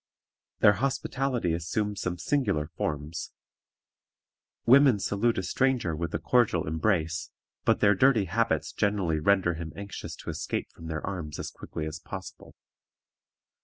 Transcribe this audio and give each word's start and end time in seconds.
Their 0.61 0.73
hospitality 0.81 1.53
assumes 1.53 2.01
some 2.01 2.17
singular 2.17 2.65
forms. 2.75 3.31
Women 4.65 4.97
salute 4.97 5.37
a 5.37 5.43
stranger 5.43 5.95
with 5.95 6.11
a 6.15 6.17
cordial 6.17 6.65
embrace, 6.65 7.29
but 7.65 7.81
their 7.81 7.93
dirty 7.93 8.25
habits 8.25 8.71
generally 8.73 9.19
render 9.19 9.53
him 9.53 9.71
anxious 9.75 10.15
to 10.15 10.31
escape 10.31 10.71
from 10.71 10.87
their 10.87 11.05
arms 11.05 11.37
as 11.37 11.51
quickly 11.51 11.85
as 11.85 11.99
possible. 11.99 12.55